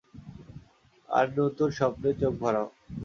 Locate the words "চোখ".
2.21-2.33